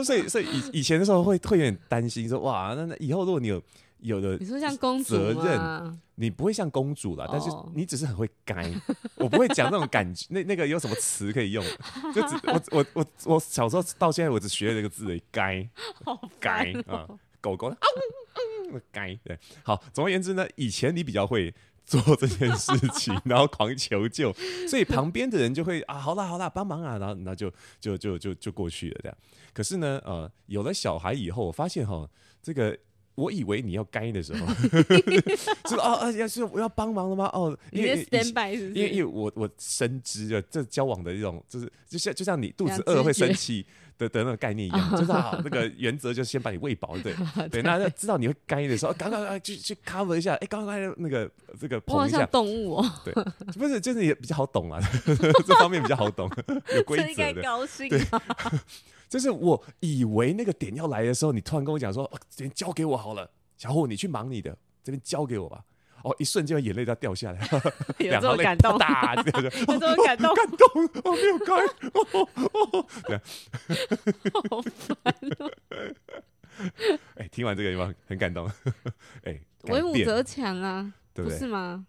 [0.04, 3.62] 所以，所以以以前的时候会会有点担心，说哇，那那以后如果你有
[4.02, 8.68] 有的你说像公主责任，你不会像公主啦，但是你只是很会该，
[9.16, 10.26] 我不会讲那种感觉。
[10.30, 11.64] 那那个有什么词可以用？
[12.12, 15.68] 就只我我我我小时候到现在我只学了一个字，该，
[16.40, 17.06] 该啊，
[17.40, 17.76] 狗狗啊，
[18.90, 19.38] 该对。
[19.62, 21.54] 好，总而言之呢，以前你比较会
[21.86, 24.32] 做这件事情， 然后狂求救，
[24.68, 29.16] 所以旁边的人就会啊，好啦好啦，帮忙啊，然后那就就就就就过去了这样。
[29.54, 32.10] 可是呢，呃，有了小孩以后，我发现哈，
[32.42, 32.76] 这个。
[33.14, 34.46] 我以为你要该的时候，
[35.68, 37.26] 是哦，啊，要是我要帮忙了吗？
[37.34, 38.74] 哦，因为 stand by 是是？
[38.74, 43.66] 因为因为我我深知啊这交往的一种，就是就像就像你肚子饿会生气
[43.98, 47.14] 的的那个概念一样，就是啊，那个原则就先把你喂饱，对。
[47.50, 47.60] 对。
[47.62, 52.24] 那知道你会该的时候，赶快去去 cover 一下，哎，刚刚那个这个捧一下。
[52.26, 53.12] 动物哦，对，
[53.58, 54.80] 不是就是也比较好懂啊，
[55.46, 56.30] 这方面比较好懂，
[56.74, 57.90] 有规则的，应该高兴。
[59.12, 65.62] 就是我以为那个点要来的时候，你突然跟我讲说：“哦，这边交给我好了，小虎，你去忙你的，这边交给我吧。”
[66.02, 67.38] 哦，一瞬间眼泪都要掉下来，
[68.00, 68.72] 有这么感动？
[69.68, 70.34] 有这么感动？
[70.34, 70.66] 感动！
[71.04, 71.52] 我没有开，
[71.92, 72.28] 哦
[72.72, 73.20] 哦，对，
[74.48, 74.96] 好烦
[75.38, 75.52] 哦。
[77.16, 78.50] 哎，听完这个有没有很感动？
[79.24, 81.86] 哎，为武则强啊，对不是吗？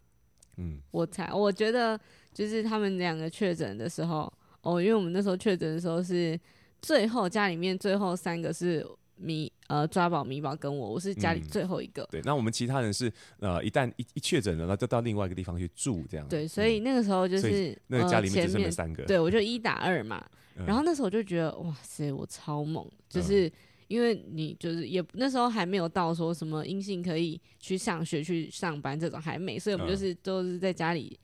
[0.57, 1.97] 嗯，我才我觉得
[2.33, 4.31] 就是他们两个确诊的时候，
[4.63, 6.37] 哦，因为我们那时候确诊的时候是。
[6.83, 12.03] 最后家里面最后三个是米呃抓宝米宝跟我，我是家里最后一个。
[12.03, 16.27] 嗯、对，那我们其他人是呃一旦一一确诊了，那就到另外一个地方去住这样。
[16.27, 19.03] 对，所以那个时候就是、嗯、那个家里面只剩三个。
[19.05, 20.23] 对，我就一打二嘛。
[20.57, 23.49] 嗯、然后那时候我就觉得哇塞，我超猛，就是
[23.87, 31.17] 因为你就是也那时候还没有到说什么阴性可以去上学去上班这种还没，所以我们就是都是在家里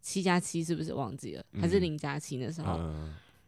[0.00, 1.44] 七加七是不是忘记了？
[1.60, 2.80] 还是零加七那时候？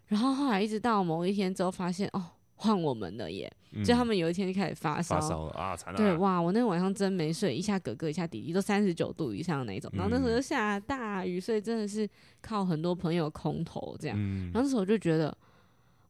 [0.08, 3.52] 然后后来一直到某一天之后，发现哦，换我们了耶！
[3.72, 5.96] 嗯、就他们有一天就开始发烧，发烧了啊，惨了！
[5.96, 9.90] 对，哇，我那个晚上真没睡，一下哥哥一下弟弟都三十九度以上的那种。
[9.94, 12.08] 然后那时候就下大雨，所以真的是
[12.40, 14.16] 靠很多朋友空投这样。
[14.18, 15.36] 嗯、然后那时候我就觉得，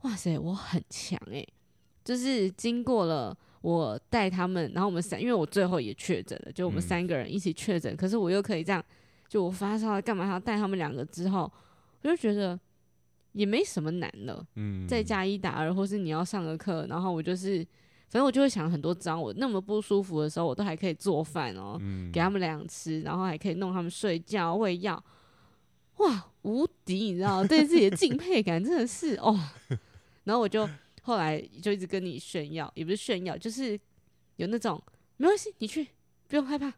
[0.03, 1.45] 哇塞，我很强哎！
[2.05, 7.95] 就是经过了我带他们，然后我们三，因为我最后也确诊了，就我们三个人一起确诊。
[7.95, 8.85] 嗯、可是我又可以这样，
[9.27, 11.05] 就我发烧了，干嘛还要带他们两个？
[11.07, 11.51] 之后
[12.03, 12.61] 我就觉得。
[13.37, 17.59] 也没什么难的，嗯，再加一打二，或是你要上个课，然后我就是，
[18.09, 19.20] 反正我就会想很多招。
[19.20, 25.05] 我那么不舒服的时候，我都还可以做饭哦，嗯、给他们俩吃，然后还可以弄他们睡觉、喂药，
[25.99, 26.94] 哇，无敌！
[27.12, 29.38] 你知道，对自己的敬佩感真的是 哦。
[30.25, 30.66] 然后我就
[31.03, 33.79] 后来就一直跟你炫耀，也不是炫耀，就是
[34.37, 34.83] 有那种
[35.18, 35.87] 没关系，你去，
[36.27, 36.72] 不用害怕。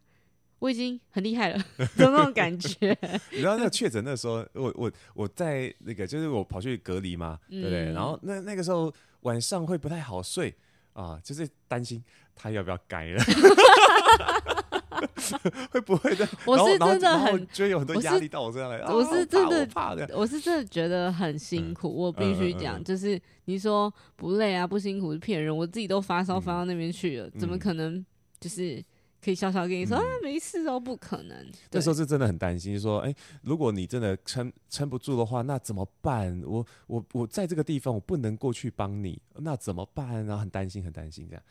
[0.59, 1.65] 我已经很厉害了，
[1.99, 2.97] 有那种感觉。
[3.31, 7.93] 你知道那个确诊那时候，我我我在那个就是我跑去隔离嘛，对不对？
[7.93, 10.53] 然后那那个时候晚上会不太好睡
[10.95, 12.03] 啊，就是担心
[12.35, 13.23] 他要不要改了，
[15.71, 16.29] 会不会的？
[16.45, 21.89] 我是真的很觉得有很多压力到我身上来，我是真的怕的，我是真的觉得很辛苦。
[21.89, 28.05] 我必须讲，就是你说不累啊，不辛苦是骗人，我自己都发烧发到那边去了，怎么可能
[28.41, 28.83] 就是？
[29.23, 31.47] 可以笑笑跟你说、嗯、啊，没事哦，不可能。
[31.71, 36.41] 那时候是真的很担心，说，哎、欸，如果你真的撑撑不住的话，那怎么办？
[36.47, 40.25] 我我我在这个地方，我不能过去帮你，那怎么办？
[40.25, 41.43] 然后很担心，很担心这样。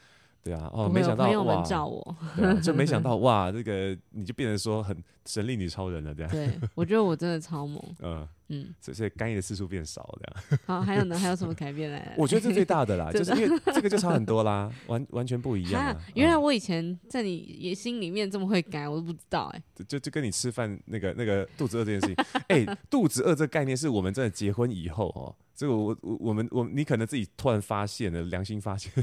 [0.44, 1.62] 对啊，哦，没想到哇，
[2.62, 6.32] 就没想 到哇，这个你就变成说很神力女超人了，这样。
[6.32, 7.84] 对，我觉得我真的超猛。
[8.00, 10.62] 嗯嗯，所以所以干预的次数变少了，这样。
[10.66, 11.18] 好，还有呢？
[11.18, 12.02] 还有什么改变呢？
[12.18, 15.96] 我觉得这最大的啦， 就是因为这个就差很多啦，完完全不一样。
[16.14, 19.64] 原来我以前在你也心里面这么会改，我都不知道哎。
[19.88, 25.36] 就就跟你吃饭那个那个肚子饿这件事情，哎，肚子饿这个概念是我们真的结婚以后哦。
[25.58, 28.94] 这个我我我们我你可能自己突然发现了良心发现，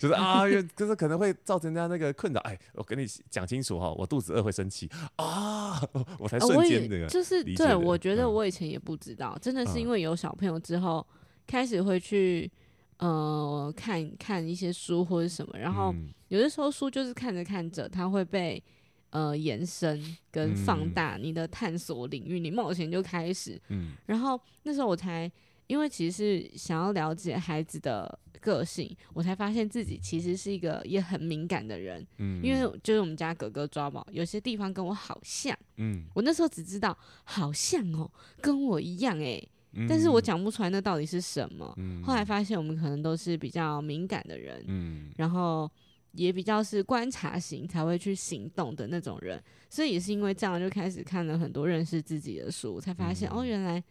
[0.00, 0.40] 就是啊，
[0.74, 2.40] 就是可能会造成人家那个困扰。
[2.40, 5.78] 哎，我跟你讲清楚哈，我肚子饿会生气啊，
[6.18, 11.06] 我才瞬间那个就是对，我觉得我以前也不知道，真的是因为有小朋友之后，
[11.46, 12.50] 开始会去
[12.96, 15.94] 呃看看一些书或者什么，然后
[16.28, 18.62] 有的时候书就是看着看着，它会被
[19.10, 25.30] 呃延伸跟放大你的探索领域，你冒险就开始，嗯，然后那时候我才。
[25.72, 32.06] 因为其实是想要了解孩子的个性，我才发现自己其实是一个也很敏感的人。
[32.18, 35.58] 嗯，因为就是我们家哥哥抓宝，有些地方跟我好像。
[35.78, 38.10] 嗯，我那时候只知道好像哦，
[38.42, 39.42] 跟我一样诶。
[39.72, 41.72] 嗯，但是我讲不出来那到底是什么。
[41.78, 44.62] 嗯，后来发现我们可能都是比较敏感的人。
[44.68, 45.70] 嗯，然后
[46.10, 53.82] 也比较是观察型才会去行动的那种人，所以也是因为这样就开始看了很多认识自己的书，才发现，嗯，哦，原来。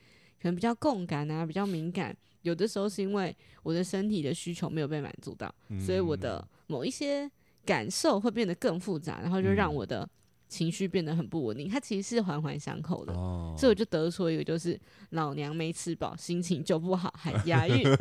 [0.41, 2.15] 可能比较共感啊，比较敏感。
[2.41, 7.30] 有的时候是因为我的身体的需求没有被满足到，嗯、所以我的某一些
[7.63, 10.10] 感受会变得更复杂，然后就让我的
[10.51, 11.69] 情绪变得很不稳定。
[11.69, 14.77] 它其实是环环相扣的，哦、所以我就得出一个就是
[15.11, 17.87] 老娘没吃饱，心情就不好，还押韵。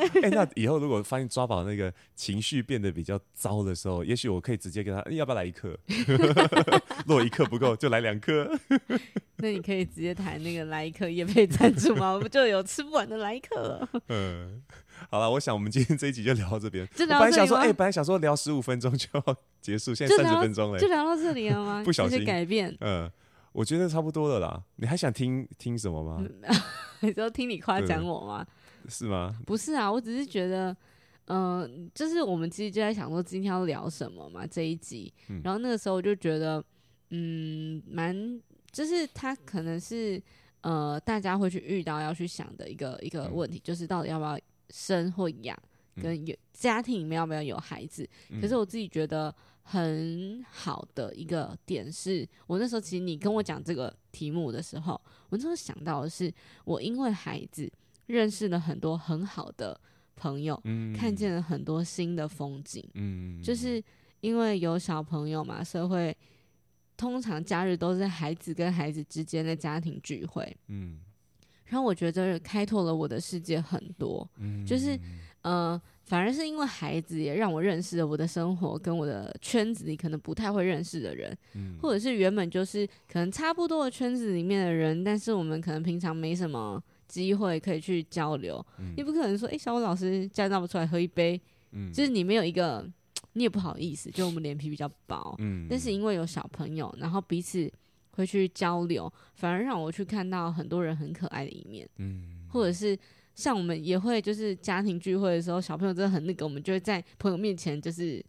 [0.00, 5.76] 哎、欸，那以后如果发现抓宝那个情绪变得比较糟的时候，也许我可以直接跟他，欸、要不要来一颗？
[7.04, 8.48] 如果一克不够，就来两颗。
[9.42, 12.12] 那你可以直接谈那个来一克业配赞助吗？
[12.12, 13.88] 我们就有吃不完的来一颗了。
[14.08, 14.62] 嗯，
[15.08, 16.86] 好了，我想我们今天这一集就聊到这边。
[16.94, 17.30] 就聊到这？
[17.30, 21.82] 本来想说，哎、欸，本来想说聊十五分钟就要结束，现在三十分钟了，就聊到这里了吗？
[21.86, 22.76] 不小心改变。
[22.80, 23.10] 嗯，
[23.52, 24.62] 我觉得差不多了啦。
[24.76, 26.26] 你还想听听什么吗？
[27.00, 28.46] 你说听你夸奖我吗？
[28.88, 29.34] 是吗？
[29.46, 30.76] 不是啊，我只是觉得，
[31.26, 35.12] 嗯、呃，就是我们其实就在想说今天要聊什么嘛，这一集。
[35.28, 36.62] 嗯、然后那个时候我就觉得，
[37.10, 38.40] 嗯，蛮。
[38.72, 40.22] 就是他可能是
[40.60, 44.38] 呃，大家会去遇到要去想的一个一个问题，嗯、就是到底要不要
[44.70, 45.56] 生或养，
[45.96, 48.08] 跟有家庭里面要不要有孩子。
[48.30, 56.32] 嗯、可是我自己觉得很好的一个点是，我那时候其实你跟我讲这个题目的时候，我那时候想到的是，
[56.64, 57.70] 我因为孩子
[58.06, 59.78] 认识了很多很好的
[60.16, 63.82] 朋友，嗯、看见了很多新的风景，嗯、就是
[64.20, 66.16] 因为有小朋友嘛，社会。
[66.96, 71.00] 通常假日都是孩子跟孩子之间的家庭聚会，嗯，
[71.70, 74.98] 然后我觉得开拓了我的世界很多，嗯，就是
[75.42, 92.84] 呃，反而是因为孩子也让我认识了我的生活跟我的圈子里可能不太会认识的人，嗯，或者是原本就是可能差不多的圈子里面的人，但是我们可能平常没什么机会可以去交流，嗯，你不可能说，哎，小武老师叫不出来喝一杯，嗯，就是你没有一个。
[93.34, 97.70] 你也不好意思，就我们脸皮比较薄，嗯，但是因为有小朋友，然后彼此
[98.12, 102.98] 会去交流，反而让我去看到很多人很可爱的一面，嗯，或者是
[103.34, 108.24] 像我们也会就是家庭聚会的时候，小朋友真的很那个，我们就会在朋友面前就是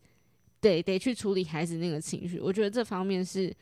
[0.60, 3.54] 得得去处理孩子那个情绪，我觉得这方面是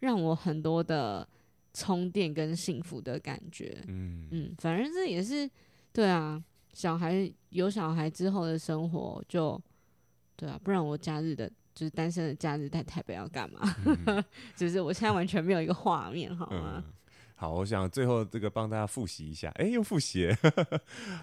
[0.00, 1.26] 让我很多的
[1.72, 5.48] 充电跟幸福的感觉，嗯嗯，反正这也是
[5.92, 9.60] 对啊，小孩有小孩之后的生活就。
[10.40, 13.60] 对啊，不然我假日的，就是单身的假日在台北要干嘛？
[13.86, 14.24] 嗯、
[14.56, 16.84] 就是我现在完全没有一个画面，好吗、嗯？
[17.36, 20.26] 好，我想最后这个帮大家复习一下，哎，又复习，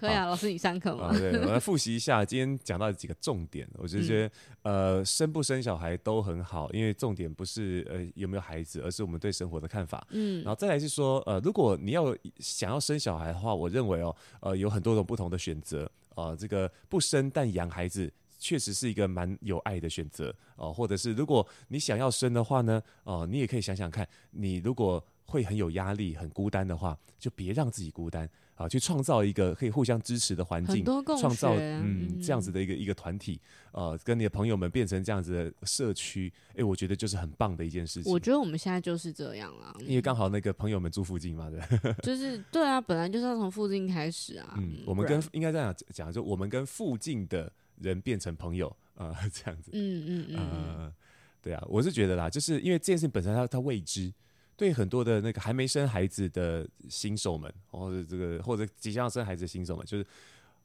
[0.00, 1.12] 可以啊，老师你上课吗？
[1.12, 10.06] 对，我来复习一下今天讲到几个重点，我就觉得、嗯、呃，生不生小孩都很好，因为重点不是呃有没有孩子，而是我们对生活的看法。
[10.12, 18.10] 嗯，然后再来是说，呃，如果你要想要生小孩的话，我认为哦，呃，有很多种不同的选择，啊、呃，这个不生但养孩子。
[18.46, 30.84] 确实是一个蛮有爱的选择哦，或者是如果你想要生的话呢，哦，你也可以想想看，你如果会很有压力、很孤单的话，就别让自己孤单啊，去创造一个可以互相支持的环境，
[31.18, 33.40] 创造嗯这样子的一个一个团体，
[33.72, 38.12] 呃，跟你的朋友们变成这样子的社区，哎，我觉得就是很棒的一件事情。
[38.12, 41.60] 我觉得我们现在就是这样啦，因为刚好那个朋友们住附近嘛，对，
[42.04, 44.54] 就是对啊，本来就是要从附近开始啊。
[44.58, 47.52] 嗯，我们跟应该这样讲，就我们跟附近的。
[47.80, 50.94] 人变成朋友啊、呃， 这样子，嗯嗯嗯，呃，
[51.42, 54.12] 对啊，我是觉得啦，就是因为这件事情本身它它未知，
[54.56, 60.06] 对很多的那个还没生孩子的新手们，或者这个或者即将要生孩子的新手们，就是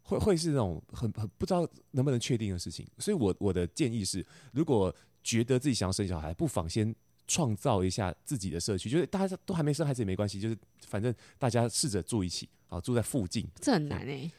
[0.04, 2.88] 会会是那种很很不知道能不能确定的事情。
[2.98, 4.94] 所以我我的建议是，如果
[5.24, 6.96] 觉得自己想要生小孩，不妨先
[7.28, 14.32] 创造一下自己的社区，就是大家都还没生孩子也没关系，就是反正大家试着住一起啊，住在附近，这很难哎、欸，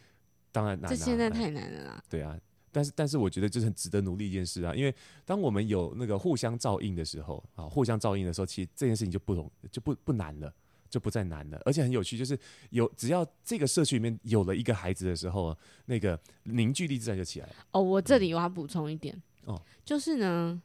[0.51, 2.37] 当然难，这现在太难了啦，对啊。
[2.73, 4.75] 但是，但是我觉得这是很值得努力一件事啊！
[4.75, 4.93] 因为
[5.27, 10.51] 当我们有那个互相照应的时候啊，互相照应的时候，其实这件事情就不容就不不难了，
[10.89, 11.61] 就不再难了。
[11.67, 12.37] 而且很有趣，就是
[12.71, 15.55] 有只要这个社区里面有了一个孩子的时候，
[15.85, 17.53] 那个凝聚力自然就起来了。
[17.73, 20.61] 哦，我这里我要补充一点哦，就是呢，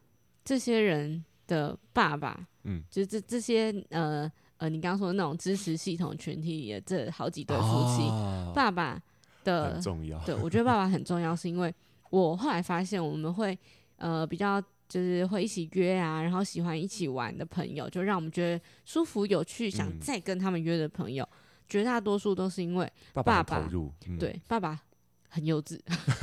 [0.45, 7.63] 这些人的爸爸，嗯，就是这这些呃呃，你刚刚说的那种支持系统群体里的这好几对夫
[7.97, 8.97] 妻，啊、爸爸
[9.43, 10.17] 的很重要。
[10.23, 11.75] 对，我觉得爸爸很重要，是因为。
[12.09, 13.57] 我后来发现，我们会
[13.97, 21.37] 呃比较就是会一起约啊，然后喜欢一起玩的朋友，就让我们觉得舒服有趣，想再跟他们约的朋友，嗯、
[21.67, 24.79] 绝大多数都是因为爸爸，爸爸投入，嗯、对爸爸
[25.27, 25.77] 很幼稚，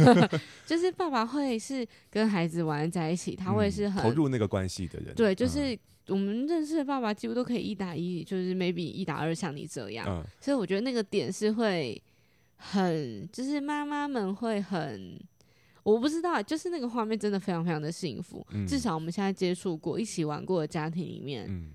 [0.64, 5.78] 就是爸爸会是跟孩子玩在一起，他会是很、嗯、投入那个关系的人，对，就是
[6.08, 12.02] 我们认识的爸爸几乎都可以一打一，就是 maybe 一打二，像你这样，嗯、所以我觉得那个点是会
[12.56, 15.20] 很，就是妈妈们会很。
[15.84, 18.44] 我不知道，就是那个画面真的非常非常的幸福。
[18.50, 21.72] 嗯、至少我们现在接触过、一起玩过的家庭里面，嗯、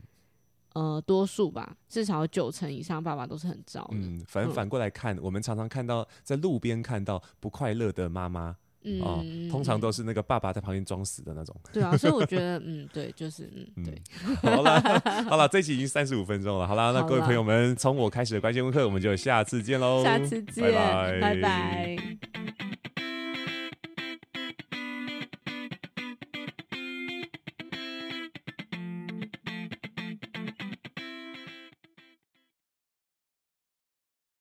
[0.73, 3.95] 呃，多数吧，至少九成以上爸爸都是很照顾。
[3.95, 11.55] 嗯，反正反过来看，嗯、我们常常看到在路边看到不快乐的妈妈，嗯、哦，通常都是那个爸爸在旁边装死的那种。
[11.71, 14.01] 对啊，所以我觉得，嗯，对，就是，嗯，对。
[14.25, 14.81] 嗯、好了，
[15.29, 16.65] 好了，这期已经三十五分钟了。
[16.67, 20.03] 好了，那各位朋友们，从我开始的关键问课，我们就下次见喽。
[20.03, 21.19] 下次见，拜拜。
[21.19, 22.68] 拜拜。